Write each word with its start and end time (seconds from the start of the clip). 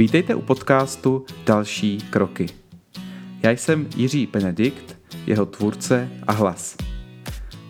Vítejte 0.00 0.34
u 0.34 0.42
podcastu 0.42 1.24
Další 1.46 1.98
kroky. 2.10 2.46
Já 3.42 3.50
jsem 3.50 3.86
Jiří 3.96 4.26
Benedikt, 4.26 4.98
jeho 5.26 5.46
tvůrce 5.46 6.08
a 6.26 6.32
hlas. 6.32 6.76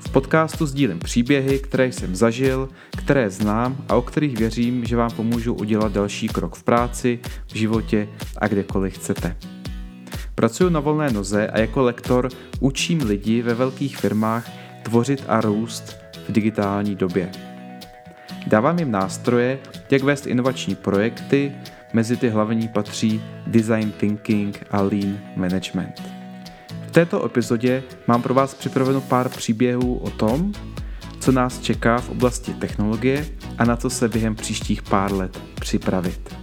V 0.00 0.10
podcastu 0.10 0.66
sdílím 0.66 0.98
příběhy, 0.98 1.58
které 1.58 1.93
jsem 1.93 2.16
zažil, 2.16 2.69
které 2.96 3.30
znám 3.30 3.85
a 3.88 3.96
o 3.96 4.03
kterých 4.03 4.38
věřím, 4.38 4.85
že 4.85 4.96
vám 4.96 5.11
pomůžu 5.11 5.54
udělat 5.54 5.93
další 5.93 6.29
krok 6.29 6.56
v 6.56 6.62
práci, 6.62 7.19
v 7.52 7.54
životě 7.54 8.08
a 8.38 8.48
kdekoliv 8.48 8.94
chcete. 8.94 9.36
Pracuji 10.34 10.70
na 10.70 10.80
volné 10.80 11.10
noze 11.10 11.48
a 11.48 11.58
jako 11.58 11.82
lektor 11.82 12.28
učím 12.60 13.00
lidi 13.00 13.42
ve 13.42 13.54
velkých 13.54 13.96
firmách 13.96 14.50
tvořit 14.82 15.24
a 15.28 15.40
růst 15.40 15.96
v 16.28 16.32
digitální 16.32 16.94
době. 16.94 17.30
Dávám 18.46 18.78
jim 18.78 18.90
nástroje, 18.90 19.58
jak 19.90 20.02
vést 20.02 20.26
inovační 20.26 20.74
projekty, 20.74 21.52
mezi 21.93 22.16
ty 22.16 22.29
hlavní 22.29 22.68
patří 22.68 23.22
design 23.46 23.93
thinking 23.93 24.64
a 24.71 24.82
lean 24.82 25.18
management. 25.36 26.03
V 26.86 26.90
této 26.90 27.26
epizodě 27.26 27.82
mám 28.07 28.22
pro 28.22 28.35
vás 28.35 28.54
připraveno 28.54 29.00
pár 29.00 29.29
příběhů 29.29 29.99
o 29.99 30.11
tom, 30.11 30.53
co 31.21 31.32
nás 31.32 31.61
čeká 31.61 31.99
v 31.99 32.11
oblasti 32.11 32.55
technologie 32.55 33.27
a 33.58 33.64
na 33.64 33.77
co 33.77 33.91
se 33.91 34.08
během 34.08 34.34
příštích 34.34 34.83
pár 34.83 35.12
let 35.12 35.41
připravit. 35.61 36.36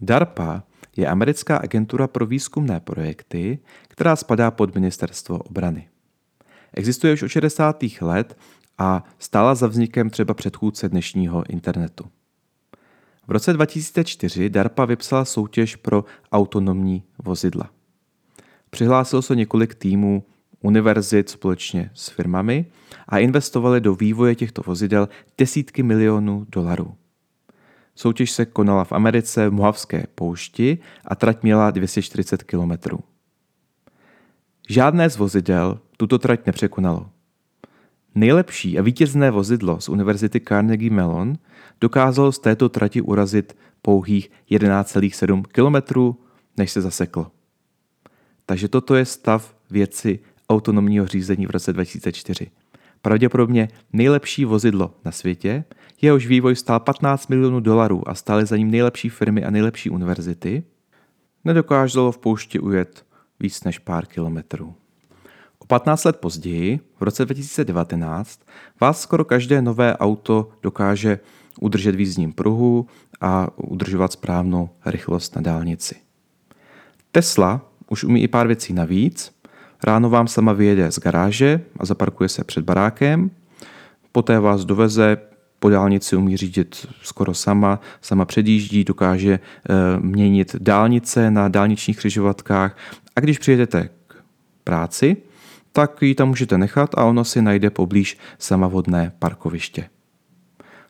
DARPA 0.00 0.62
je 0.96 1.06
americká 1.06 1.56
agentura 1.56 2.06
pro 2.08 2.26
výzkumné 2.26 2.80
projekty, 2.80 3.58
která 3.88 4.16
spadá 4.16 4.50
pod 4.50 4.74
ministerstvo 4.74 5.38
obrany. 5.38 5.88
Existuje 6.74 7.12
už 7.12 7.22
od 7.22 7.28
60. 7.28 7.84
let 8.00 8.38
a 8.82 9.04
stála 9.18 9.54
za 9.54 9.66
vznikem 9.66 10.10
třeba 10.10 10.34
předchůdce 10.34 10.88
dnešního 10.88 11.44
internetu. 11.50 12.04
V 13.26 13.30
roce 13.30 13.52
2004 13.52 14.50
DARPA 14.50 14.84
vypsala 14.84 15.24
soutěž 15.24 15.76
pro 15.76 16.04
autonomní 16.32 17.02
vozidla. 17.24 17.70
Přihlásilo 18.70 19.22
se 19.22 19.36
několik 19.36 19.74
týmů 19.74 20.24
univerzit 20.60 21.28
společně 21.28 21.90
s 21.94 22.08
firmami 22.08 22.66
a 23.08 23.18
investovali 23.18 23.80
do 23.80 23.94
vývoje 23.94 24.34
těchto 24.34 24.62
vozidel 24.66 25.08
desítky 25.38 25.82
milionů 25.82 26.46
dolarů. 26.48 26.94
Soutěž 27.94 28.30
se 28.30 28.46
konala 28.46 28.84
v 28.84 28.92
Americe 28.92 29.48
v 29.48 29.52
Mohavské 29.52 30.04
poušti 30.14 30.78
a 31.04 31.14
trať 31.14 31.42
měla 31.42 31.70
240 31.70 32.42
kilometrů. 32.42 32.98
Žádné 34.68 35.10
z 35.10 35.16
vozidel 35.16 35.80
tuto 35.96 36.18
trať 36.18 36.46
nepřekonalo. 36.46 37.11
Nejlepší 38.14 38.78
a 38.78 38.82
vítězné 38.82 39.30
vozidlo 39.30 39.80
z 39.80 39.88
Univerzity 39.88 40.40
Carnegie 40.40 40.90
Mellon 40.90 41.38
dokázalo 41.80 42.32
z 42.32 42.38
této 42.38 42.68
trati 42.68 43.00
urazit 43.00 43.56
pouhých 43.82 44.30
11,7 44.50 45.42
km, 45.42 46.16
než 46.56 46.70
se 46.70 46.80
zaseklo. 46.80 47.30
Takže 48.46 48.68
toto 48.68 48.94
je 48.94 49.04
stav 49.04 49.56
věci 49.70 50.18
autonomního 50.50 51.06
řízení 51.06 51.46
v 51.46 51.50
roce 51.50 51.72
2004. 51.72 52.50
Pravděpodobně 53.02 53.68
nejlepší 53.92 54.44
vozidlo 54.44 54.94
na 55.04 55.12
světě, 55.12 55.64
jehož 56.02 56.26
vývoj 56.26 56.56
stál 56.56 56.80
15 56.80 57.28
milionů 57.28 57.60
dolarů 57.60 58.08
a 58.08 58.14
stály 58.14 58.46
za 58.46 58.56
ním 58.56 58.70
nejlepší 58.70 59.08
firmy 59.08 59.44
a 59.44 59.50
nejlepší 59.50 59.90
univerzity, 59.90 60.62
nedokáželo 61.44 62.12
v 62.12 62.18
poušti 62.18 62.58
ujet 62.58 63.06
víc 63.40 63.64
než 63.64 63.78
pár 63.78 64.06
kilometrů. 64.06 64.74
O 65.72 65.74
15 65.74 66.04
let 66.04 66.16
později, 66.16 66.80
v 67.00 67.02
roce 67.02 67.24
2019, 67.24 68.40
vás 68.80 69.00
skoro 69.00 69.24
každé 69.24 69.62
nové 69.62 69.96
auto 69.96 70.50
dokáže 70.62 71.18
udržet 71.60 71.94
v 71.94 72.00
jízdním 72.00 72.32
pruhu 72.32 72.86
a 73.20 73.48
udržovat 73.56 74.12
správnou 74.12 74.70
rychlost 74.86 75.36
na 75.36 75.42
dálnici. 75.42 75.94
Tesla 77.12 77.60
už 77.88 78.04
umí 78.04 78.22
i 78.22 78.28
pár 78.28 78.46
věcí 78.46 78.72
navíc. 78.72 79.32
Ráno 79.84 80.10
vám 80.10 80.28
sama 80.28 80.52
vyjede 80.52 80.92
z 80.92 80.98
garáže 80.98 81.60
a 81.78 81.86
zaparkuje 81.86 82.28
se 82.28 82.44
před 82.44 82.64
barákem, 82.64 83.30
poté 84.12 84.40
vás 84.40 84.64
doveze, 84.64 85.16
po 85.58 85.70
dálnici 85.70 86.16
umí 86.16 86.36
řídit 86.36 86.86
skoro 87.02 87.34
sama, 87.34 87.80
sama 88.00 88.24
předjíždí, 88.24 88.84
dokáže 88.84 89.32
e, 89.32 89.40
měnit 90.00 90.56
dálnice 90.58 91.30
na 91.30 91.48
dálničních 91.48 91.96
křižovatkách 91.96 92.76
a 93.16 93.20
když 93.20 93.38
přijedete 93.38 93.88
k 94.06 94.14
práci, 94.64 95.16
tak 95.72 96.02
ji 96.02 96.14
tam 96.14 96.28
můžete 96.28 96.58
nechat 96.58 96.94
a 96.94 97.04
ono 97.04 97.24
si 97.24 97.42
najde 97.42 97.70
poblíž 97.70 98.18
samavodné 98.38 99.12
parkoviště. 99.18 99.88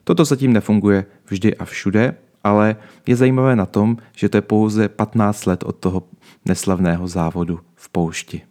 Toto 0.03 0.25
zatím 0.25 0.53
nefunguje 0.53 1.05
vždy 1.25 1.55
a 1.55 1.65
všude, 1.65 2.15
ale 2.43 2.75
je 3.07 3.15
zajímavé 3.15 3.55
na 3.55 3.65
tom, 3.65 3.97
že 4.15 4.29
to 4.29 4.37
je 4.37 4.41
pouze 4.41 4.89
15 4.89 5.45
let 5.45 5.63
od 5.63 5.75
toho 5.75 6.03
neslavného 6.45 7.07
závodu 7.07 7.59
v 7.75 7.89
poušti. 7.89 8.41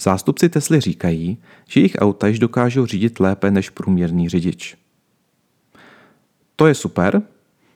Zástupci 0.00 0.48
Tesly 0.48 0.80
říkají, 0.80 1.38
že 1.68 1.80
jejich 1.80 1.96
auta 1.98 2.26
již 2.26 2.38
dokážou 2.38 2.86
řídit 2.86 3.20
lépe 3.20 3.50
než 3.50 3.70
průměrný 3.70 4.28
řidič. 4.28 4.76
To 6.56 6.66
je 6.66 6.74
super, 6.74 7.22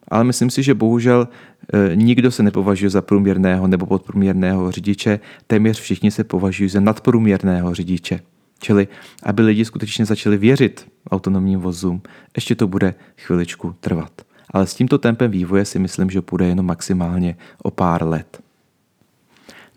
ale 0.09 0.25
myslím 0.25 0.51
si, 0.51 0.63
že 0.63 0.75
bohužel 0.75 1.29
e, 1.73 1.97
nikdo 1.97 2.31
se 2.31 2.43
nepovažuje 2.43 2.91
za 2.91 3.03
průměrného 3.03 3.67
nebo 3.67 3.87
podprůměrného 3.87 4.71
řidiče, 4.71 5.21
téměř 5.47 5.81
všichni 5.81 6.11
se 6.11 6.25
považují 6.25 6.69
za 6.69 6.81
nadprůměrného 6.81 7.75
řidiče. 7.75 8.21
Čili, 8.59 8.89
aby 9.23 9.43
lidi 9.43 9.65
skutečně 9.65 10.07
začali 10.07 10.37
věřit 10.37 10.87
autonomním 11.11 11.61
vozům, 11.61 12.03
ještě 12.37 12.55
to 12.55 12.67
bude 12.67 12.95
chviličku 13.17 13.75
trvat. 13.81 14.13
Ale 14.51 14.67
s 14.67 14.75
tímto 14.75 14.99
tempem 14.99 15.31
vývoje 15.31 15.65
si 15.65 15.79
myslím, 15.79 16.11
že 16.11 16.23
půjde 16.23 16.47
jenom 16.47 16.67
maximálně 16.67 17.37
o 17.63 17.71
pár 17.71 18.09
let. 18.09 18.41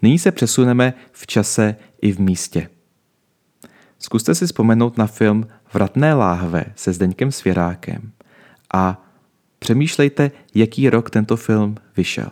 Nyní 0.01 0.19
se 0.19 0.31
přesuneme 0.31 0.93
v 1.11 1.27
čase 1.27 1.75
i 2.01 2.11
v 2.11 2.19
místě. 2.19 2.69
Zkuste 3.99 4.35
si 4.35 4.45
vzpomenout 4.45 4.97
na 4.97 5.07
film 5.07 5.47
Vratné 5.73 6.13
láhve 6.13 6.65
se 6.75 6.93
Zdeňkem 6.93 7.31
Svěrákem 7.31 8.11
a 8.73 9.02
přemýšlejte, 9.63 10.31
jaký 10.55 10.89
rok 10.89 11.09
tento 11.09 11.37
film 11.37 11.75
vyšel. 11.97 12.29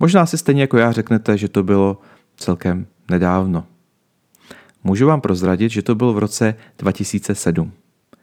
Možná 0.00 0.26
si 0.26 0.38
stejně 0.38 0.60
jako 0.60 0.78
já 0.78 0.92
řeknete, 0.92 1.38
že 1.38 1.48
to 1.48 1.62
bylo 1.62 2.00
celkem 2.36 2.86
nedávno. 3.10 3.66
Můžu 4.84 5.06
vám 5.06 5.20
prozradit, 5.20 5.72
že 5.72 5.82
to 5.82 5.94
bylo 5.94 6.12
v 6.12 6.18
roce 6.18 6.54
2007, 6.78 7.72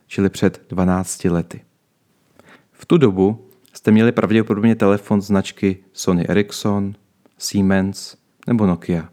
čili 0.07 0.29
před 0.29 0.61
12 0.69 1.23
lety. 1.23 1.61
V 2.71 2.85
tu 2.85 2.97
dobu 2.97 3.47
jste 3.73 3.91
měli 3.91 4.11
pravděpodobně 4.11 4.75
telefon 4.75 5.21
značky 5.21 5.77
Sony 5.93 6.27
Ericsson, 6.27 6.95
Siemens 7.37 8.15
nebo 8.47 8.65
Nokia. 8.65 9.09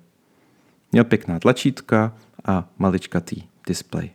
Měl 0.93 1.05
pěkná 1.05 1.39
tlačítka 1.39 2.15
a 2.45 2.69
maličkatý 2.79 3.43
displej. 3.67 4.11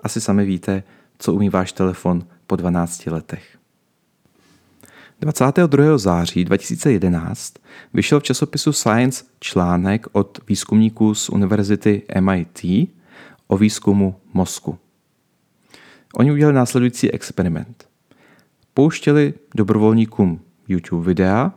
Asi 0.00 0.20
sami 0.20 0.44
víte, 0.44 0.82
co 1.18 1.32
umí 1.32 1.48
váš 1.48 1.72
telefon 1.72 2.24
po 2.50 2.56
12 2.56 3.06
letech. 3.06 3.58
22. 5.20 5.98
září 5.98 6.44
2011 6.44 7.54
vyšel 7.94 8.20
v 8.20 8.22
časopisu 8.22 8.72
Science 8.72 9.24
článek 9.40 10.06
od 10.12 10.40
výzkumníků 10.48 11.14
z 11.14 11.28
univerzity 11.28 12.02
MIT 12.20 12.88
o 13.46 13.56
výzkumu 13.56 14.20
mozku. 14.34 14.78
Oni 16.14 16.32
udělali 16.32 16.54
následující 16.54 17.12
experiment. 17.12 17.88
Pouštěli 18.74 19.34
dobrovolníkům 19.54 20.40
YouTube 20.68 21.06
videa, 21.06 21.52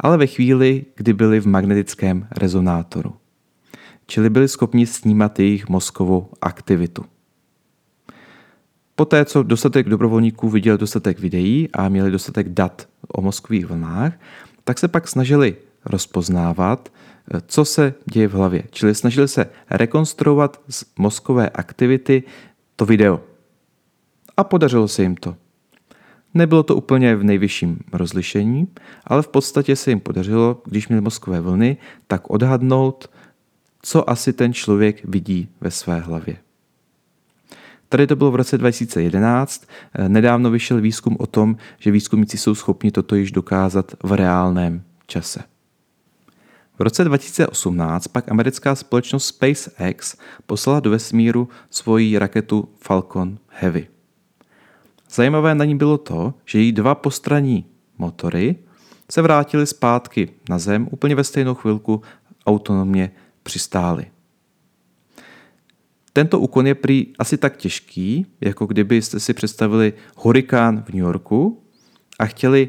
ale 0.00 0.16
ve 0.16 0.26
chvíli, 0.26 0.84
kdy 0.94 1.12
byli 1.12 1.40
v 1.40 1.46
magnetickém 1.46 2.28
rezonátoru. 2.30 3.16
Čili 4.06 4.30
byli 4.30 4.48
schopni 4.48 4.86
snímat 4.86 5.38
jejich 5.38 5.68
mozkovou 5.68 6.28
aktivitu. 6.40 7.04
Poté, 8.96 9.24
co 9.24 9.42
dostatek 9.42 9.88
dobrovolníků 9.88 10.48
viděl 10.48 10.78
dostatek 10.78 11.18
videí 11.18 11.68
a 11.72 11.88
měli 11.88 12.10
dostatek 12.10 12.48
dat 12.48 12.88
o 13.08 13.22
mozkových 13.22 13.66
vlnách, 13.66 14.12
tak 14.64 14.78
se 14.78 14.88
pak 14.88 15.08
snažili 15.08 15.56
rozpoznávat, 15.84 16.92
co 17.46 17.64
se 17.64 17.94
děje 18.12 18.28
v 18.28 18.32
hlavě. 18.32 18.62
Čili 18.70 18.94
snažili 18.94 19.28
se 19.28 19.46
rekonstruovat 19.70 20.60
z 20.68 20.84
mozkové 20.98 21.50
aktivity 21.50 22.22
to 22.76 22.86
video. 22.86 23.20
A 24.36 24.44
podařilo 24.44 24.88
se 24.88 25.02
jim 25.02 25.16
to. 25.16 25.36
Nebylo 26.34 26.62
to 26.62 26.76
úplně 26.76 27.16
v 27.16 27.24
nejvyšším 27.24 27.78
rozlišení, 27.92 28.68
ale 29.04 29.22
v 29.22 29.28
podstatě 29.28 29.76
se 29.76 29.90
jim 29.90 30.00
podařilo, 30.00 30.62
když 30.64 30.88
měli 30.88 31.00
mozkové 31.00 31.40
vlny, 31.40 31.76
tak 32.06 32.30
odhadnout, 32.30 33.10
co 33.82 34.10
asi 34.10 34.32
ten 34.32 34.52
člověk 34.52 35.04
vidí 35.04 35.48
ve 35.60 35.70
své 35.70 36.00
hlavě. 36.00 36.36
Tady 37.94 38.06
to 38.06 38.16
bylo 38.16 38.30
v 38.30 38.34
roce 38.34 38.58
2011. 38.58 39.66
Nedávno 40.08 40.50
vyšel 40.50 40.80
výzkum 40.80 41.16
o 41.18 41.26
tom, 41.26 41.56
že 41.78 41.90
výzkumníci 41.90 42.38
jsou 42.38 42.54
schopni 42.54 42.90
toto 42.90 43.14
již 43.14 43.32
dokázat 43.32 43.92
v 44.02 44.12
reálném 44.12 44.82
čase. 45.06 45.42
V 46.78 46.82
roce 46.82 47.04
2018 47.04 48.08
pak 48.08 48.30
americká 48.30 48.74
společnost 48.74 49.26
SpaceX 49.26 50.16
poslala 50.46 50.80
do 50.80 50.90
vesmíru 50.90 51.48
svoji 51.70 52.18
raketu 52.18 52.68
Falcon 52.80 53.38
Heavy. 53.48 53.88
Zajímavé 55.10 55.54
na 55.54 55.64
ní 55.64 55.76
bylo 55.76 55.98
to, 55.98 56.34
že 56.44 56.58
její 56.58 56.72
dva 56.72 56.94
postranní 56.94 57.66
motory 57.98 58.56
se 59.10 59.22
vrátily 59.22 59.66
zpátky 59.66 60.30
na 60.48 60.58
Zem 60.58 60.88
úplně 60.90 61.14
ve 61.14 61.24
stejnou 61.24 61.54
chvilku 61.54 62.02
autonomně 62.46 63.10
přistály. 63.42 64.06
Tento 66.14 66.40
úkon 66.40 66.66
je 66.66 66.74
prý 66.74 67.06
asi 67.18 67.38
tak 67.38 67.56
těžký, 67.56 68.26
jako 68.40 68.66
kdybyste 68.66 69.20
si 69.20 69.34
představili 69.34 69.92
hurikán 70.16 70.82
v 70.82 70.88
New 70.88 71.02
Yorku 71.02 71.62
a 72.18 72.26
chtěli 72.26 72.68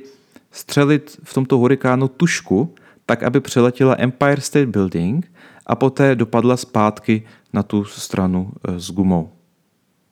střelit 0.51 1.19
v 1.24 1.33
tomto 1.33 1.57
hurikánu 1.57 2.07
tušku, 2.07 2.75
tak 3.06 3.24
aby 3.24 3.39
přeletěla 3.39 3.95
Empire 4.00 4.42
State 4.42 4.69
Building 4.69 5.31
a 5.65 5.75
poté 5.75 6.15
dopadla 6.15 6.57
zpátky 6.57 7.24
na 7.53 7.63
tu 7.63 7.86
stranu 7.86 8.51
e, 8.68 8.80
s 8.80 8.92
gumou. 8.92 9.31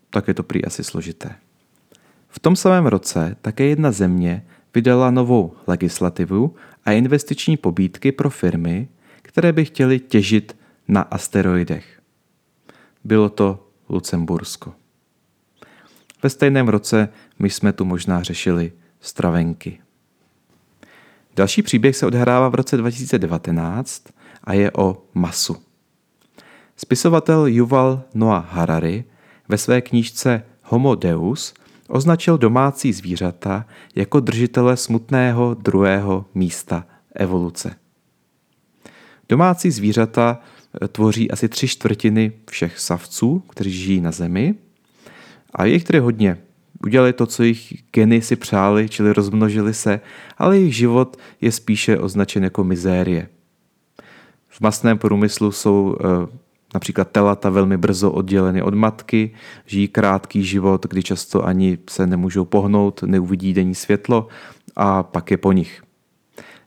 Tak 0.09 0.27
je 0.27 0.33
to 0.33 0.43
prý 0.43 0.65
asi 0.65 0.83
složité. 0.83 1.35
V 2.29 2.39
tom 2.39 2.55
samém 2.55 2.85
roce 2.85 3.35
také 3.41 3.63
jedna 3.63 3.91
země 3.91 4.45
vydala 4.75 5.11
novou 5.11 5.53
legislativu 5.67 6.55
a 6.85 6.91
investiční 6.91 7.57
pobídky 7.57 8.11
pro 8.11 8.29
firmy, 8.29 8.87
které 9.21 9.53
by 9.53 9.65
chtěly 9.65 9.99
těžit 9.99 10.57
na 10.87 11.01
asteroidech. 11.01 12.02
Bylo 13.03 13.29
to 13.29 13.67
Lucembursko. 13.89 14.73
Ve 16.23 16.29
stejném 16.29 16.67
roce 16.67 17.09
my 17.39 17.49
jsme 17.49 17.73
tu 17.73 17.85
možná 17.85 18.23
řešili 18.23 18.71
stravenky. 19.01 19.79
Další 21.35 21.61
příběh 21.61 21.95
se 21.95 22.05
odhrává 22.05 22.49
v 22.49 22.55
roce 22.55 22.77
2019 22.77 24.03
a 24.43 24.53
je 24.53 24.71
o 24.71 25.03
masu. 25.13 25.57
Spisovatel 26.77 27.47
Yuval 27.47 28.03
Noah 28.13 28.53
Harari 28.53 29.03
ve 29.49 29.57
své 29.57 29.81
knížce 29.81 30.43
Homo 30.63 30.95
Deus 30.95 31.53
označil 31.87 32.37
domácí 32.37 32.93
zvířata 32.93 33.65
jako 33.95 34.19
držitele 34.19 34.77
smutného 34.77 35.53
druhého 35.53 36.25
místa 36.33 36.85
evoluce. 37.15 37.75
Domácí 39.29 39.71
zvířata 39.71 40.39
tvoří 40.87 41.31
asi 41.31 41.49
tři 41.49 41.67
čtvrtiny 41.67 42.31
všech 42.49 42.79
savců, 42.79 43.43
kteří 43.49 43.71
žijí 43.71 44.01
na 44.01 44.11
Zemi. 44.11 44.55
A 45.55 45.65
je 45.65 45.73
jich 45.73 45.83
tedy 45.83 45.99
hodně. 45.99 46.37
Udělali 46.85 47.13
to, 47.13 47.25
co 47.25 47.43
jejich 47.43 47.83
geny 47.93 48.21
si 48.21 48.35
přáli, 48.35 48.89
čili 48.89 49.13
rozmnožili 49.13 49.73
se, 49.73 49.99
ale 50.37 50.57
jejich 50.57 50.75
život 50.75 51.17
je 51.41 51.51
spíše 51.51 51.99
označen 51.99 52.43
jako 52.43 52.63
mizérie. 52.63 53.29
V 54.49 54.61
masném 54.61 54.97
průmyslu 54.97 55.51
jsou 55.51 55.97
eh, 55.99 56.37
například 56.73 57.11
telata 57.11 57.49
velmi 57.49 57.77
brzo 57.77 58.11
odděleny 58.11 58.61
od 58.61 58.73
matky, 58.73 59.31
žijí 59.65 59.87
krátký 59.87 60.43
život, 60.43 60.85
kdy 60.89 61.03
často 61.03 61.45
ani 61.45 61.77
se 61.89 62.07
nemůžou 62.07 62.45
pohnout, 62.45 63.03
neuvidí 63.03 63.53
denní 63.53 63.75
světlo 63.75 64.27
a 64.75 65.03
pak 65.03 65.31
je 65.31 65.37
po 65.37 65.51
nich. 65.51 65.82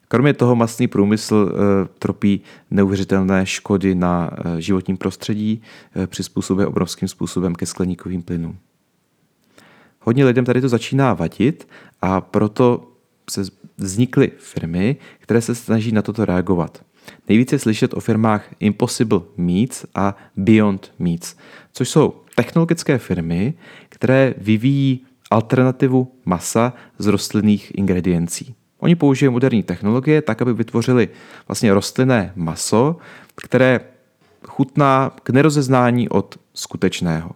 Kromě 0.08 0.34
toho 0.34 0.56
masný 0.56 0.88
průmysl 0.88 1.52
e, 1.52 1.88
tropí 1.98 2.40
neuvěřitelné 2.70 3.46
škody 3.46 3.94
na 3.94 4.30
e, 4.30 4.60
životním 4.60 4.96
prostředí, 4.96 5.62
e, 5.96 6.06
přizpůsobuje 6.06 6.66
obrovským 6.66 7.08
způsobem 7.08 7.54
ke 7.54 7.66
skleníkovým 7.66 8.22
plynům. 8.22 8.58
Hodně 10.00 10.24
lidem 10.24 10.44
tady 10.44 10.60
to 10.60 10.68
začíná 10.68 11.14
vadit 11.14 11.68
a 12.02 12.20
proto 12.20 12.92
se 13.30 13.42
vznikly 13.76 14.32
firmy, 14.38 14.96
které 15.18 15.40
se 15.40 15.54
snaží 15.54 15.92
na 15.92 16.02
toto 16.02 16.24
reagovat. 16.24 16.84
Nejvíce 17.28 17.58
slyšet 17.58 17.94
o 17.94 18.00
firmách 18.00 18.54
Impossible 18.60 19.20
Meats 19.36 19.84
a 19.94 20.16
Beyond 20.36 20.92
Meats, 20.98 21.36
což 21.72 21.88
jsou 21.88 22.14
technologické 22.34 22.98
firmy, 22.98 23.54
které 23.88 24.34
vyvíjí 24.38 25.06
alternativu 25.30 26.12
masa 26.24 26.72
z 26.98 27.06
rostlinných 27.06 27.72
ingrediencí. 27.78 28.54
Oni 28.78 28.96
použijí 28.96 29.28
moderní 29.28 29.62
technologie 29.62 30.23
tak, 30.23 30.43
aby 30.43 30.52
vytvořili 30.52 31.08
vlastně 31.49 31.75
rostlinné 31.75 32.32
maso, 32.37 32.96
které 33.34 33.81
chutná 34.46 35.12
k 35.23 35.31
nerozeznání 35.31 36.08
od 36.08 36.38
skutečného. 36.55 37.31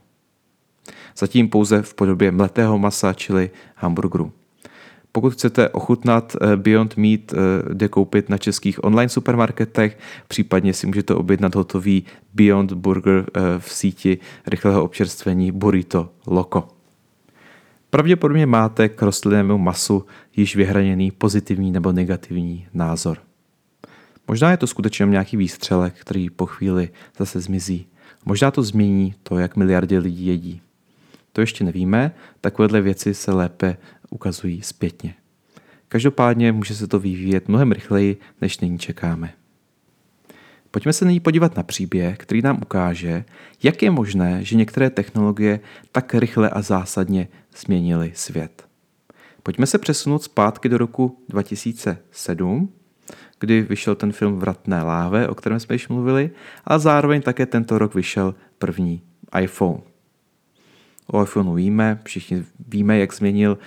Zatím 1.19 1.49
pouze 1.49 1.83
v 1.83 1.95
podobě 1.95 2.31
mletého 2.31 2.79
masa, 2.79 3.13
čili 3.13 3.51
hamburgeru. 3.75 4.33
Pokud 5.13 5.33
chcete 5.33 5.69
ochutnat 5.69 6.37
eh, 6.41 6.57
Beyond 6.57 6.97
Meat, 6.97 7.21
eh, 7.33 7.37
jde 7.75 7.89
koupit 7.89 8.29
na 8.29 8.39
českých 8.39 8.85
online 8.85 9.09
supermarketech, 9.09 9.99
případně 10.29 10.73
si 10.73 10.87
můžete 10.87 11.15
objednat 11.15 11.55
hotový 11.55 12.05
Beyond 12.35 12.73
Burger 12.73 13.25
eh, 13.35 13.41
v 13.59 13.73
síti 13.73 14.19
rychlého 14.47 14.85
občerstvení 14.85 15.53
Burrito 15.53 16.09
Loco. 16.27 16.80
Pravděpodobně 17.91 18.47
máte 18.47 18.89
k 18.89 19.03
rostlinnému 19.03 19.59
masu 19.59 20.07
již 20.37 20.57
vyhraněný 20.57 21.11
pozitivní 21.11 21.71
nebo 21.71 21.93
negativní 21.93 22.67
názor. 22.75 23.19
Možná 24.29 24.51
je 24.51 24.57
to 24.57 24.67
skutečně 24.67 25.07
nějaký 25.07 25.37
výstřelek, 25.37 25.95
který 25.99 26.31
po 26.31 26.47
chvíli 26.47 26.89
zase 27.19 27.41
zmizí. 27.41 27.87
Možná 28.25 28.51
to 28.51 28.63
změní 28.63 29.15
to, 29.23 29.39
jak 29.39 29.57
miliardy 29.57 29.99
lidí 29.99 30.27
jedí. 30.27 30.61
To 31.33 31.41
ještě 31.41 31.65
nevíme, 31.65 32.15
takovéhle 32.41 32.81
věci 32.81 33.15
se 33.15 33.33
lépe 33.33 33.77
ukazují 34.11 34.63
zpětně. 34.63 35.15
Každopádně 35.89 36.53
může 36.53 36.75
se 36.75 36.87
to 36.87 36.99
vyvíjet 36.99 37.49
mnohem 37.49 37.73
rychleji, 37.73 38.17
než 38.41 38.61
nyní 38.61 38.79
čekáme. 38.79 39.33
Pojďme 40.71 40.93
se 40.93 41.05
nyní 41.05 41.21
podívat 41.21 41.57
na 41.57 41.63
příběh, 41.63 42.19
který 42.19 42.43
nám 42.43 42.59
ukáže, 42.63 43.25
jak 43.63 43.83
je 43.83 43.91
možné, 43.91 44.45
že 44.45 44.57
některé 44.57 44.91
technologie 44.91 45.61
tak 45.93 46.15
rychle 46.15 46.51
a 46.51 46.63
zásadně 46.63 47.29
změnily 47.57 48.13
svět. 48.15 48.65
Pojďme 49.43 49.67
se 49.67 49.79
přesunout 49.79 50.23
zpátky 50.23 50.69
do 50.69 50.79
roku 50.79 51.19
2007, 51.29 52.73
kdy 53.41 53.63
vyšel 53.63 53.95
ten 53.95 54.13
film 54.13 54.39
Vratné 54.39 54.83
láve, 54.83 55.29
o 55.29 55.35
kterém 55.35 55.61
jsme 55.61 55.75
již 55.75 55.89
mluvili, 55.89 56.31
a 56.65 56.79
zároveň 56.79 57.23
také 57.23 57.47
tento 57.47 57.79
rok 57.79 57.95
vyšel 57.95 58.35
první 58.59 59.03
iPhone. 59.41 59.81
O 61.07 61.23
iPhoneu 61.23 61.55
víme, 61.55 62.01
všichni 62.05 62.45
víme, 62.69 62.99
jak 62.99 63.15
změnil 63.15 63.59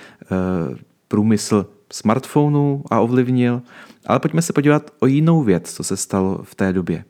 uh, 0.72 0.78
průmysl 1.08 1.66
smartphonů 1.94 2.84
a 2.92 3.00
ovlivnil, 3.00 3.62
ale 4.06 4.20
pojďme 4.20 4.42
se 4.42 4.54
podívat 4.54 4.92
o 5.00 5.06
jinou 5.06 5.44
věc, 5.44 5.74
co 5.74 5.84
se 5.84 5.98
stalo 5.98 6.40
v 6.44 6.56
té 6.56 6.74
době. 6.74 7.06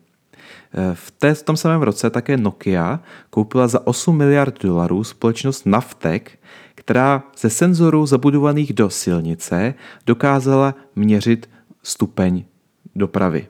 Eh, 0.74 0.91
v, 0.94 1.12
té, 1.12 1.33
v 1.33 1.44
tom 1.44 1.57
samém 1.57 1.81
roce 1.81 2.09
také 2.09 2.38
Nokia 2.38 3.00
koupila 3.30 3.68
za 3.68 3.88
8 3.88 4.18
miliard 4.18 4.63
dolarů 4.63 5.03
společnost 5.03 5.65
Navtek, 5.65 6.39
která 6.75 7.24
ze 7.38 7.50
senzorů 7.50 8.05
zabudovaných 8.05 8.74
do 8.74 8.89
silnice 8.89 9.74
dokázala 10.05 10.75
měřit 10.96 11.50
stupeň 11.84 12.43
dopravy. 12.96 13.48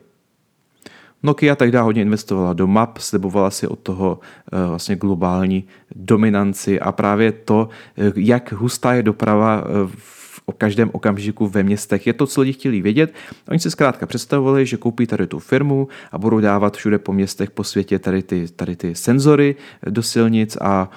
Nokia 1.22 1.56
tehdy 1.56 1.78
hodně 1.78 2.02
investovala 2.02 2.52
do 2.52 2.66
map, 2.66 2.98
slibovala 2.98 3.50
si 3.50 3.66
od 3.66 3.78
toho 3.78 4.18
eh, 4.52 4.68
vlastně 4.68 4.96
globální 4.96 5.64
dominanci 5.96 6.80
a 6.80 6.92
právě 6.92 7.32
to, 7.32 7.68
eh, 7.98 8.12
jak 8.16 8.52
hustá 8.52 8.94
je 8.94 9.02
doprava 9.02 9.64
v 9.86 10.23
o 10.46 10.52
každém 10.52 10.90
okamžiku 10.92 11.48
ve 11.48 11.62
městech. 11.62 12.06
Je 12.06 12.12
to, 12.12 12.26
co 12.26 12.40
lidi 12.40 12.52
chtěli 12.52 12.82
vědět. 12.82 13.14
Oni 13.48 13.58
si 13.58 13.70
zkrátka 13.70 14.06
představovali, 14.06 14.66
že 14.66 14.76
koupí 14.76 15.06
tady 15.06 15.26
tu 15.26 15.38
firmu 15.38 15.88
a 16.12 16.18
budou 16.18 16.40
dávat 16.40 16.76
všude 16.76 16.98
po 16.98 17.12
městech 17.12 17.50
po 17.50 17.64
světě 17.64 17.98
tady 17.98 18.22
ty, 18.22 18.48
tady 18.48 18.76
ty 18.76 18.94
senzory 18.94 19.56
do 19.86 20.02
silnic 20.02 20.56
a 20.60 20.90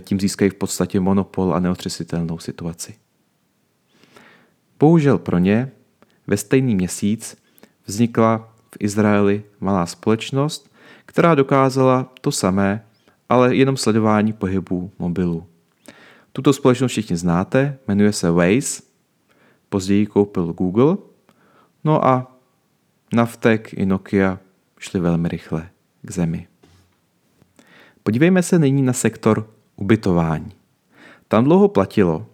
tím 0.00 0.20
získají 0.20 0.50
v 0.50 0.54
podstatě 0.54 1.00
monopol 1.00 1.54
a 1.54 1.60
neotřesitelnou 1.60 2.38
situaci. 2.38 2.94
Bohužel 4.78 5.18
pro 5.18 5.38
ně 5.38 5.70
ve 6.26 6.36
stejný 6.36 6.74
měsíc 6.74 7.36
vznikla 7.86 8.54
v 8.72 8.76
Izraeli 8.80 9.42
malá 9.60 9.86
společnost, 9.86 10.70
která 11.06 11.34
dokázala 11.34 12.12
to 12.20 12.32
samé, 12.32 12.84
ale 13.28 13.56
jenom 13.56 13.76
sledování 13.76 14.32
pohybů 14.32 14.90
mobilů. 14.98 15.46
Tuto 16.32 16.52
společnost 16.52 16.90
všichni 16.90 17.16
znáte, 17.16 17.78
jmenuje 17.88 18.12
se 18.12 18.30
Waze, 18.30 18.82
později 19.74 20.06
koupil 20.06 20.52
Google, 20.52 20.96
no 21.84 22.06
a 22.06 22.36
Navtek 23.12 23.72
i 23.72 23.86
Nokia 23.86 24.38
šli 24.78 25.00
velmi 25.00 25.28
rychle 25.28 25.68
k 26.02 26.10
zemi. 26.10 26.46
Podívejme 28.02 28.42
se 28.42 28.58
nyní 28.58 28.82
na 28.82 28.92
sektor 28.92 29.50
ubytování. 29.76 30.52
Tam 31.28 31.44
dlouho 31.44 31.68
platilo, 31.68 32.26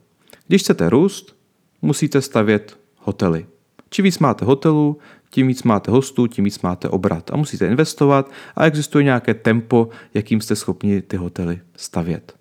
když 0.46 0.62
chcete 0.62 0.90
růst, 0.90 1.36
musíte 1.82 2.20
stavět 2.20 2.78
hotely. 2.96 3.46
Či 3.90 4.02
víc 4.02 4.18
máte 4.18 4.44
hotelů, 4.44 4.98
tím 5.30 5.46
víc 5.46 5.62
máte 5.62 5.90
hostů, 5.90 6.26
tím 6.26 6.44
víc 6.44 6.60
máte 6.60 6.88
obrat 6.88 7.30
a 7.30 7.36
musíte 7.36 7.66
investovat 7.66 8.30
a 8.56 8.64
existuje 8.64 9.04
nějaké 9.04 9.34
tempo, 9.34 9.88
jakým 10.14 10.40
jste 10.40 10.56
schopni 10.56 11.02
ty 11.02 11.16
hotely 11.16 11.60
stavět. 11.76 12.39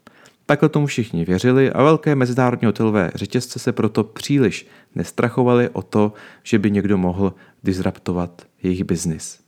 Takhle 0.49 0.69
tomu 0.69 0.85
všichni 0.85 1.25
věřili 1.25 1.71
a 1.71 1.83
velké 1.83 2.15
mezinárodní 2.15 2.65
hotelové 2.65 3.11
řetězce 3.15 3.59
se 3.59 3.71
proto 3.71 4.03
příliš 4.03 4.67
nestrachovali 4.95 5.69
o 5.69 5.81
to, 5.81 6.13
že 6.43 6.59
by 6.59 6.71
někdo 6.71 6.97
mohl 6.97 7.33
disruptovat 7.63 8.41
jejich 8.63 8.83
biznis. 8.83 9.39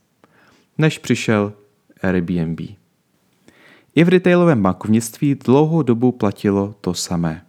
Než 0.78 0.98
přišel 0.98 1.52
Airbnb. 2.02 2.60
I 3.94 4.04
v 4.04 4.08
retailovém 4.08 4.62
bankovnictví 4.62 5.34
dlouhou 5.34 5.82
dobu 5.82 6.12
platilo 6.12 6.74
to 6.80 6.94
samé. 6.94 7.46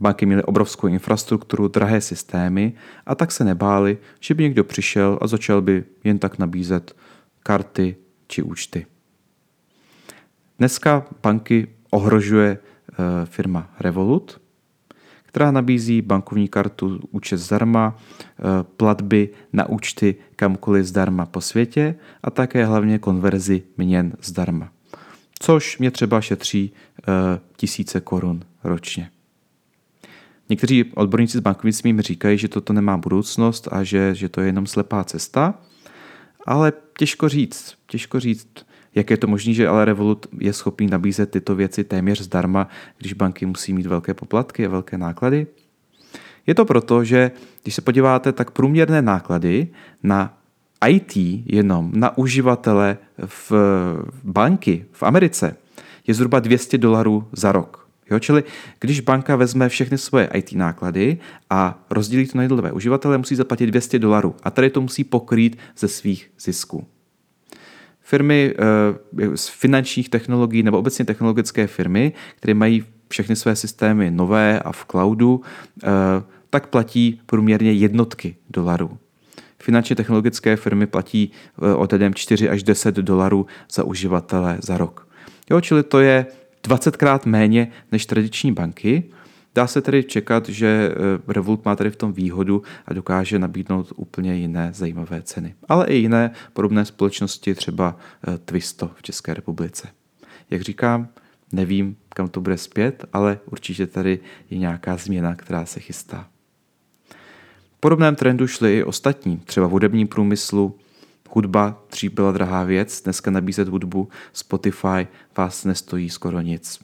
Banky 0.00 0.26
měly 0.26 0.42
obrovskou 0.42 0.86
infrastrukturu, 0.86 1.68
drahé 1.68 2.00
systémy 2.00 2.72
a 3.06 3.14
tak 3.14 3.32
se 3.32 3.44
nebáli, 3.44 3.98
že 4.20 4.34
by 4.34 4.42
někdo 4.42 4.64
přišel 4.64 5.18
a 5.20 5.26
začal 5.26 5.62
by 5.62 5.84
jen 6.04 6.18
tak 6.18 6.38
nabízet 6.38 6.96
karty 7.42 7.96
či 8.26 8.42
účty. 8.42 8.86
Dneska 10.58 11.06
banky 11.22 11.75
ohrožuje 11.96 12.58
eh, 12.58 12.94
firma 13.24 13.70
Revolut, 13.80 14.40
která 15.26 15.50
nabízí 15.50 16.02
bankovní 16.02 16.48
kartu 16.48 17.00
účet 17.10 17.36
zdarma, 17.36 17.96
eh, 17.96 18.42
platby 18.76 19.28
na 19.52 19.68
účty 19.68 20.14
kamkoliv 20.36 20.84
zdarma 20.84 21.26
po 21.26 21.40
světě 21.40 21.94
a 22.22 22.30
také 22.30 22.64
hlavně 22.64 22.98
konverzi 22.98 23.62
měn 23.76 24.12
zdarma. 24.22 24.68
Což 25.38 25.78
mě 25.78 25.90
třeba 25.90 26.20
šetří 26.20 26.72
eh, 26.72 27.02
tisíce 27.56 28.00
korun 28.00 28.42
ročně. 28.64 29.10
Někteří 30.48 30.84
odborníci 30.94 31.38
z 31.38 31.40
bankovnictví 31.40 31.92
mi 31.92 32.02
říkají, 32.02 32.38
že 32.38 32.48
toto 32.48 32.72
nemá 32.72 32.96
budoucnost 32.96 33.68
a 33.72 33.84
že, 33.84 34.14
že 34.14 34.28
to 34.28 34.40
je 34.40 34.46
jenom 34.46 34.66
slepá 34.66 35.04
cesta, 35.04 35.54
ale 36.46 36.72
těžko 36.98 37.28
říct, 37.28 37.74
těžko 37.86 38.20
říct, 38.20 38.65
jak 38.96 39.10
je 39.10 39.16
to 39.16 39.26
možné, 39.26 39.52
že 39.52 39.68
ale 39.68 39.84
Revolut 39.84 40.26
je 40.38 40.52
schopný 40.52 40.86
nabízet 40.86 41.30
tyto 41.30 41.54
věci 41.54 41.84
téměř 41.84 42.20
zdarma, 42.20 42.68
když 42.98 43.12
banky 43.12 43.46
musí 43.46 43.72
mít 43.72 43.86
velké 43.86 44.14
poplatky 44.14 44.66
a 44.66 44.68
velké 44.68 44.98
náklady? 44.98 45.46
Je 46.46 46.54
to 46.54 46.64
proto, 46.64 47.04
že 47.04 47.30
když 47.62 47.74
se 47.74 47.82
podíváte, 47.82 48.32
tak 48.32 48.50
průměrné 48.50 49.02
náklady 49.02 49.68
na 50.02 50.38
IT 50.88 51.16
jenom 51.46 51.92
na 51.94 52.18
uživatele 52.18 52.98
v 53.26 53.52
banky 54.24 54.84
v 54.92 55.02
Americe 55.02 55.56
je 56.06 56.14
zhruba 56.14 56.40
200 56.40 56.78
dolarů 56.78 57.28
za 57.32 57.52
rok. 57.52 57.88
Jo, 58.10 58.18
čili 58.18 58.44
když 58.80 59.00
banka 59.00 59.36
vezme 59.36 59.68
všechny 59.68 59.98
svoje 59.98 60.30
IT 60.34 60.52
náklady 60.52 61.18
a 61.50 61.84
rozdělí 61.90 62.26
to 62.26 62.38
na 62.38 62.42
jednotlivé 62.42 62.72
uživatele, 62.72 63.18
musí 63.18 63.34
zaplatit 63.34 63.66
200 63.66 63.98
dolarů 63.98 64.34
a 64.42 64.50
tady 64.50 64.70
to 64.70 64.80
musí 64.80 65.04
pokrýt 65.04 65.58
ze 65.76 65.88
svých 65.88 66.30
zisků. 66.40 66.86
Firmy 68.08 68.54
eh, 68.58 69.36
z 69.36 69.48
finančních 69.48 70.08
technologií 70.08 70.62
nebo 70.62 70.78
obecně 70.78 71.04
technologické 71.04 71.66
firmy, 71.66 72.12
které 72.36 72.54
mají 72.54 72.84
všechny 73.08 73.36
své 73.36 73.56
systémy 73.56 74.10
nové 74.10 74.60
a 74.60 74.72
v 74.72 74.84
cloudu, 74.90 75.40
eh, 75.84 75.88
tak 76.50 76.66
platí 76.66 77.20
průměrně 77.26 77.72
jednotky 77.72 78.36
dolarů. 78.50 78.98
Finančně 79.58 79.96
technologické 79.96 80.56
firmy 80.56 80.86
platí 80.86 81.32
eh, 81.32 81.74
odhadem 81.74 82.14
4 82.14 82.48
až 82.48 82.62
10 82.62 82.94
dolarů 82.94 83.46
za 83.72 83.84
uživatele 83.84 84.58
za 84.62 84.78
rok. 84.78 85.08
Jo, 85.50 85.60
čili 85.60 85.82
to 85.82 86.00
je 86.00 86.26
20krát 86.68 87.20
méně 87.24 87.68
než 87.92 88.06
tradiční 88.06 88.52
banky. 88.52 89.04
Dá 89.56 89.66
se 89.66 89.82
tedy 89.82 90.04
čekat, 90.04 90.48
že 90.48 90.90
eh, 90.90 91.32
Revolut 91.32 91.64
má 91.64 91.76
tady 91.76 91.90
v 91.90 91.96
tom 91.96 92.12
výhodu 92.12 92.62
a 92.86 92.94
dokáže 92.94 93.38
nabídnout 93.38 93.92
úplně 93.96 94.34
jiné 94.34 94.70
zajímavé 94.74 95.22
ceny. 95.22 95.54
Ale 95.68 95.86
i 95.86 95.94
jiné 95.94 96.30
podobné 96.52 96.84
společnosti, 96.84 97.54
třeba 97.54 97.96
eh, 98.28 98.38
Twisto 98.38 98.90
v 98.96 99.02
České 99.02 99.34
republice. 99.34 99.88
Jak 100.50 100.62
říkám, 100.62 101.08
nevím, 101.52 101.96
kam 102.08 102.28
to 102.28 102.40
bude 102.40 102.58
zpět, 102.58 103.04
ale 103.12 103.38
určitě 103.44 103.86
tady 103.86 104.18
je 104.50 104.58
nějaká 104.58 104.96
změna, 104.96 105.34
která 105.34 105.66
se 105.66 105.80
chystá. 105.80 106.28
V 107.76 107.80
podobném 107.80 108.16
trendu 108.16 108.46
šly 108.46 108.76
i 108.76 108.84
ostatní, 108.84 109.36
třeba 109.36 109.66
v 109.66 109.70
hudebním 109.70 110.08
průmyslu, 110.08 110.78
Hudba 111.30 111.82
dřív 111.90 112.12
byla 112.12 112.32
drahá 112.32 112.64
věc, 112.64 113.02
dneska 113.02 113.30
nabízet 113.30 113.68
hudbu 113.68 114.08
Spotify 114.32 115.06
vás 115.36 115.64
nestojí 115.64 116.10
skoro 116.10 116.40
nic. 116.40 116.80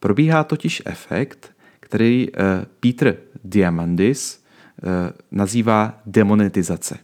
Probíhá 0.00 0.44
totiž 0.44 0.82
efekt, 0.84 1.55
který 1.86 2.28
uh, 2.28 2.42
Peter 2.80 3.16
Diamandis 3.44 4.44
uh, 4.82 4.90
nazývá 5.30 6.00
demonetizace. 6.06 6.98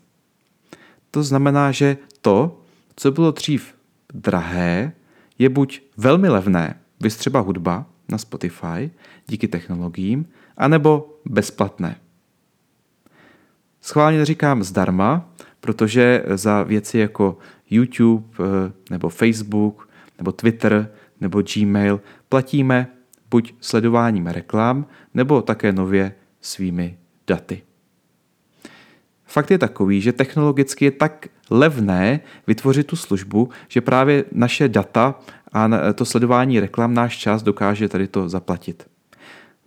To 1.11 1.23
znamená, 1.23 1.73
že 1.73 1.97
to, 2.21 2.63
co 2.97 3.13
bylo 3.13 3.31
dřív 3.31 3.75
drahé, 4.15 4.93
je 5.39 5.49
buď 5.49 5.83
velmi 5.97 6.29
levné, 6.29 6.81
vys 7.01 7.17
třeba 7.17 7.41
hudba 7.41 7.87
na 8.09 8.19
Spotify 8.19 8.91
díky 9.27 9.49
technologiím, 9.49 10.27
anebo 10.57 11.19
bezplatné. 11.25 11.97
Schválně 13.81 14.19
neříkám 14.19 14.63
zdarma, 14.63 15.31
protože 15.61 16.23
za 16.35 16.63
věci 16.63 16.99
jako 16.99 17.39
YouTube 17.71 18.27
eh, 18.41 18.73
nebo 18.91 19.09
Facebook 19.09 19.89
nebo 20.19 20.33
Twitter 20.33 20.91
nebo 21.21 21.43
Gmail 21.43 22.01
platíme 22.29 22.89
buď 23.33 23.55
sledováním 23.61 24.27
reklam 24.27 24.87
nebo 25.15 25.43
také 25.43 25.73
nově 25.73 26.15
svými 26.41 26.99
daty. 27.27 27.63
Fakt 29.25 29.51
je 29.51 29.59
takový, 29.59 30.01
že 30.01 30.13
technologicky 30.13 30.85
je 30.85 30.91
tak 30.91 31.27
levné 31.51 32.21
vytvořit 32.47 32.87
tu 32.87 32.97
službu, 32.97 33.49
že 33.69 33.81
právě 33.81 34.25
naše 34.33 34.69
data 34.69 35.15
a 35.53 35.69
to 35.95 36.05
sledování 36.05 36.61
reklam 36.61 36.95
náš 36.95 37.17
čas 37.17 37.43
dokáže 37.43 37.89
tady 37.89 38.09
to 38.09 38.29
zaplatit. 38.29 38.87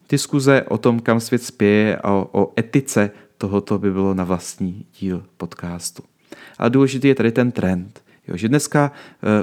Diskuze 0.10 0.64
o 0.64 0.78
tom, 0.78 1.00
kam 1.00 1.20
svět 1.20 1.44
spěje 1.44 1.98
a 1.98 2.12
o, 2.12 2.30
o 2.32 2.54
etice 2.60 3.12
tohoto 3.38 3.80
by 3.80 3.92
bylo 3.92 4.14
na 4.14 4.24
vlastní 4.24 4.86
díl 5.00 5.26
podcastu. 5.38 6.04
Ale 6.58 6.70
důležitý 6.70 7.08
je 7.08 7.16
tady 7.16 7.32
ten 7.32 7.52
trend. 7.52 8.05
Jo, 8.28 8.38
že 8.38 8.50
dneska 8.50 8.92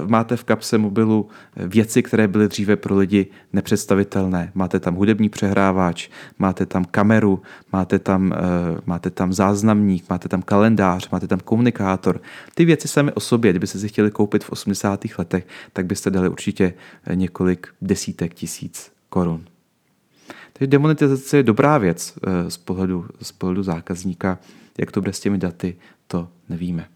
uh, 0.03 0.11
máte 0.11 0.37
v 0.37 0.45
kapse 0.45 0.79
mobilu 0.79 1.29
eh, 1.57 1.69
věci, 1.69 2.03
které 2.03 2.29
byly 2.29 2.49
dříve 2.49 2.77
pro 2.77 2.97
lidi 2.97 3.27
nepředstavitelné. 3.53 4.53
Máte 4.55 4.81
tam 4.81 4.95
hudební 4.95 5.29
přehrávač, 5.29 6.09
máte 6.39 6.67
tam 6.67 6.85
kameru, 6.85 7.43
máte 7.73 7.99
tam, 7.99 8.27
uh, 8.27 8.81
máte 8.87 9.11
tam 9.11 9.33
záznamník, 9.33 10.05
máte 10.11 10.29
tam 10.29 10.43
kalendář, 10.43 11.09
máte 11.11 11.29
tam 11.29 11.41
komunikátor. 11.41 12.21
Ty 12.55 12.65
věci 12.65 12.89
sami 12.89 13.13
o 13.13 13.21
sobě, 13.21 13.53
kdybyste 13.53 13.79
si 13.79 13.89
chtěli 13.89 14.11
koupit 14.11 14.45
v 14.45 14.51
80. 14.51 15.05
letech, 15.19 15.47
tak 15.73 15.87
byste 15.87 16.11
dali 16.11 16.29
určitě 16.29 16.75
několik 17.15 17.67
desítek 17.83 18.35
tisíc 18.35 18.93
korun. 19.09 19.45
Takže 20.53 20.67
demonetizace 20.67 21.37
je 21.37 21.43
dobrá 21.43 21.79
věc 21.79 22.19
z 22.49 22.57
pohledu, 22.57 23.07
z 23.23 23.33
pohledu 23.33 23.63
zákazníka. 23.63 24.39
Jak 24.79 24.93
to 24.93 25.01
bude 25.01 25.13
s 25.13 25.21
těmi 25.21 25.39
daty, 25.39 25.77
to 26.07 26.29
nevíme. 26.49 26.92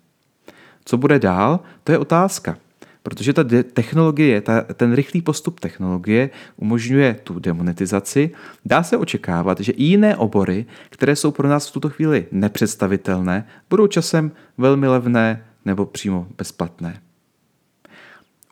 Co 0.87 0.97
bude 0.97 1.19
dál, 1.19 1.61
to 1.85 1.93
je 1.93 1.99
otázka. 1.99 2.59
Protože 3.02 3.33
ta 3.33 3.45
technologie, 3.73 4.40
ta, 4.40 4.61
ten 4.61 4.93
rychlý 4.93 5.23
postup 5.23 5.61
technologie 5.61 6.31
umožňuje 6.57 7.14
tu 7.25 7.38
demonetizaci, 7.38 8.31
dá 8.64 8.83
se 8.83 8.97
očekávat, 8.97 9.61
že 9.61 9.73
i 9.73 9.85
jiné 9.85 10.16
obory, 10.16 10.66
které 10.90 11.16
jsou 11.16 11.31
pro 11.31 11.49
nás 11.49 11.69
v 11.69 11.73
tuto 11.73 11.88
chvíli 11.88 12.26
nepředstavitelné, 12.33 13.47
budou 13.71 13.87
časem 13.87 14.33
velmi 14.59 14.88
levné 14.88 15.45
nebo 15.64 15.87
přímo 15.87 16.26
bezplatné. 16.38 17.00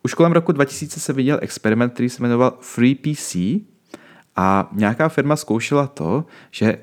Už 0.03 0.15
kolem 0.15 0.33
roku 0.33 0.53
2000 0.53 1.01
se 1.01 1.13
viděl 1.13 1.39
experiment, 1.43 1.93
který 1.93 2.09
se 2.09 2.23
jmenoval 2.23 2.59
Free 2.61 2.95
PC 2.95 3.37
a 4.37 4.69
nějaká 4.73 5.09
firma 5.09 5.37
zkoušela 5.37 5.87
to, 5.87 6.25
že 6.51 6.79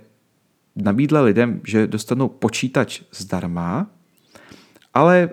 nabídla 0.75 1.22
lidem, 1.22 1.62
že 1.67 1.88
dostanou 1.88 2.27
počítač 2.27 3.01
zdarma, 3.12 3.88
ale 4.93 5.17
e, 5.24 5.29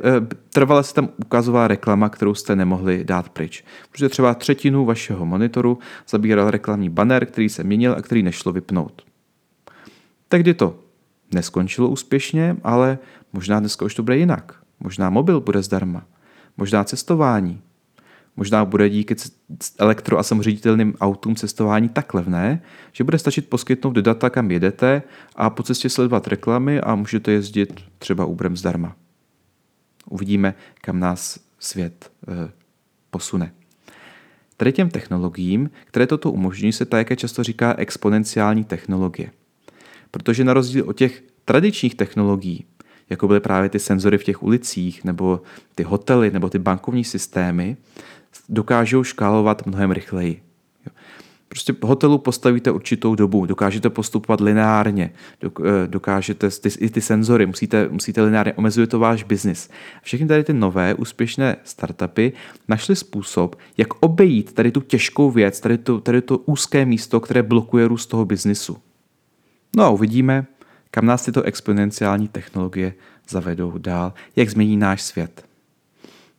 trvale 0.52 0.84
se 0.84 0.94
tam 0.94 1.08
ukazovala 1.16 1.68
reklama, 1.68 2.08
kterou 2.08 2.34
jste 2.34 2.56
nemohli 2.56 3.04
dát 3.04 3.28
pryč. 3.28 3.64
Protože 3.90 4.08
třeba 4.08 4.34
třetinu 4.34 4.84
vašeho 4.84 5.26
monitoru 5.26 5.78
zabíral 6.08 6.50
reklamní 6.50 6.88
banner, 6.88 7.26
který 7.26 7.48
se 7.48 7.64
měnil 7.64 7.94
a 7.98 8.02
který 8.02 8.22
nešlo 8.22 8.52
vypnout. 8.52 9.02
Tehdy 10.28 10.54
to 10.54 10.78
neskončilo 11.34 11.88
úspěšně, 11.88 12.56
ale 12.64 12.98
možná 13.32 13.60
dneska 13.60 13.84
už 13.84 13.94
to 13.94 14.02
bude 14.02 14.16
jinak. 14.16 14.54
Možná 14.80 15.10
mobil 15.10 15.40
bude 15.40 15.62
zdarma. 15.62 16.02
Možná 16.56 16.84
cestování. 16.84 17.60
Možná 18.36 18.64
bude 18.64 18.88
díky 18.88 19.14
elektro- 19.78 20.18
a 20.18 20.22
samoředitelným 20.22 20.94
autům 21.00 21.36
cestování 21.36 21.88
tak 21.88 22.14
levné, 22.14 22.62
že 22.92 23.04
bude 23.04 23.18
stačit 23.18 23.48
poskytnout 23.48 23.96
data, 23.96 24.30
kam 24.30 24.50
jedete 24.50 25.02
a 25.36 25.50
po 25.50 25.62
cestě 25.62 25.90
sledovat 25.90 26.26
reklamy 26.26 26.80
a 26.80 26.94
můžete 26.94 27.32
jezdit 27.32 27.80
třeba 27.98 28.24
Uberem 28.24 28.56
zdarma. 28.56 28.96
Uvidíme, 30.10 30.54
kam 30.80 31.00
nás 31.00 31.40
svět 31.58 32.12
e, 32.28 32.50
posune. 33.10 33.52
Tady 34.56 34.72
těm 34.72 34.90
technologiím, 34.90 35.70
které 35.84 36.06
toto 36.06 36.32
umožňují, 36.32 36.72
se 36.72 36.84
také 36.84 37.16
často 37.16 37.42
říká 37.42 37.74
exponenciální 37.78 38.64
technologie. 38.64 39.30
Protože 40.10 40.44
na 40.44 40.54
rozdíl 40.54 40.84
od 40.88 40.92
těch 40.92 41.22
tradičních 41.44 41.94
technologií, 41.94 42.64
jako 43.10 43.28
byly 43.28 43.40
právě 43.40 43.68
ty 43.68 43.78
senzory 43.78 44.18
v 44.18 44.24
těch 44.24 44.42
ulicích, 44.42 45.04
nebo 45.04 45.40
ty 45.74 45.82
hotely, 45.82 46.30
nebo 46.30 46.50
ty 46.50 46.58
bankovní 46.58 47.04
systémy, 47.04 47.76
dokážou 48.48 49.04
škálovat 49.04 49.66
mnohem 49.66 49.90
rychleji. 49.90 50.42
Prostě 51.48 51.74
hotelu 51.82 52.18
postavíte 52.18 52.70
určitou 52.70 53.14
dobu, 53.14 53.46
dokážete 53.46 53.90
postupovat 53.90 54.40
lineárně, 54.40 55.10
eh, 55.44 55.86
dokážete 55.86 56.50
ty, 56.50 56.68
i 56.78 56.90
ty 56.90 57.00
senzory, 57.00 57.46
musíte, 57.46 57.88
musíte 57.88 58.22
lineárně, 58.22 58.52
omezuje 58.52 58.86
to 58.86 58.98
váš 58.98 59.22
biznis. 59.22 59.70
Všechny 60.02 60.26
tady 60.26 60.44
ty 60.44 60.52
nové 60.52 60.94
úspěšné 60.94 61.56
startupy 61.64 62.32
našly 62.68 62.96
způsob, 62.96 63.56
jak 63.76 63.88
obejít 64.00 64.52
tady 64.52 64.70
tu 64.70 64.80
těžkou 64.80 65.30
věc, 65.30 65.60
tady 65.60 65.78
to, 65.78 66.00
tady 66.00 66.22
to 66.22 66.38
úzké 66.38 66.84
místo, 66.84 67.20
které 67.20 67.42
blokuje 67.42 67.88
růst 67.88 68.06
toho 68.06 68.24
biznisu. 68.24 68.76
No 69.76 69.84
a 69.84 69.88
uvidíme, 69.88 70.46
kam 70.90 71.06
nás 71.06 71.24
tyto 71.24 71.42
exponenciální 71.42 72.28
technologie 72.28 72.94
zavedou 73.28 73.78
dál, 73.78 74.12
jak 74.36 74.50
změní 74.50 74.76
náš 74.76 75.02
svět. 75.02 75.47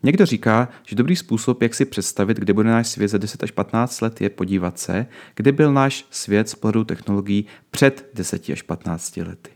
Někdo 0.03 0.25
říká, 0.25 0.69
že 0.87 0.95
dobrý 0.95 1.15
způsob, 1.15 1.61
jak 1.61 1.75
si 1.75 1.85
představit, 1.85 2.37
kde 2.37 2.53
bude 2.53 2.69
náš 2.69 2.87
svět 2.87 3.07
za 3.07 3.17
10 3.17 3.43
až 3.43 3.51
15 3.51 4.01
let, 4.01 4.21
je 4.21 4.29
podívat 4.29 4.79
se, 4.79 5.05
kde 5.35 5.51
byl 5.51 5.73
náš 5.73 6.05
svět 6.09 6.49
z 6.49 6.55
pohledu 6.55 6.83
technologií 6.83 7.45
před 7.71 8.09
10 8.13 8.49
až 8.49 8.61
15 8.61 9.17
lety. 9.17 9.49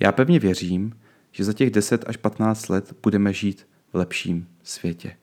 Já 0.00 0.12
pevně 0.12 0.38
věřím, 0.38 0.92
že 1.32 1.44
za 1.44 1.52
těch 1.52 1.70
10 1.70 2.04
až 2.08 2.16
15 2.16 2.68
let 2.68 2.96
budeme 3.02 3.32
žít 3.32 3.66
v 3.92 3.96
lepším 3.96 4.48
světě. 4.62 5.16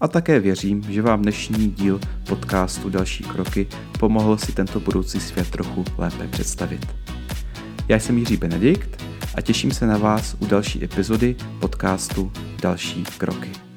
A 0.00 0.08
také 0.08 0.40
věřím, 0.40 0.82
že 0.82 1.02
vám 1.02 1.22
dnešní 1.22 1.70
díl 1.70 2.00
podcastu 2.28 2.90
Další 2.90 3.24
kroky 3.24 3.66
pomohl 3.98 4.38
si 4.38 4.52
tento 4.52 4.80
budoucí 4.80 5.20
svět 5.20 5.50
trochu 5.50 5.84
lépe 5.98 6.28
představit. 6.28 6.86
Já 7.88 7.98
jsem 7.98 8.18
Jiří 8.18 8.36
Benedikt 8.36 9.09
a 9.40 9.42
těším 9.42 9.70
se 9.70 9.86
na 9.86 9.98
vás 9.98 10.36
u 10.38 10.46
další 10.46 10.84
epizody 10.84 11.36
podcastu 11.60 12.32
Další 12.62 13.04
kroky. 13.18 13.69